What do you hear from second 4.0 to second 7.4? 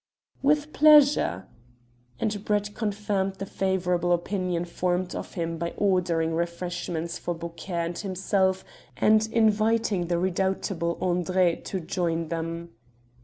opinion formed of him by ordering refreshments for